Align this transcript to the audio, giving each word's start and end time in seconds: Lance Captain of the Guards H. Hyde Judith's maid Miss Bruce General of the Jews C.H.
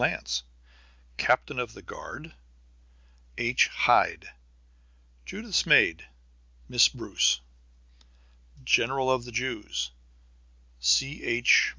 Lance 0.01 0.41
Captain 1.17 1.59
of 1.59 1.75
the 1.75 1.83
Guards 1.83 2.33
H. 3.37 3.67
Hyde 3.67 4.31
Judith's 5.27 5.67
maid 5.67 6.07
Miss 6.67 6.87
Bruce 6.87 7.39
General 8.63 9.11
of 9.11 9.25
the 9.25 9.31
Jews 9.31 9.91
C.H. 10.79 11.69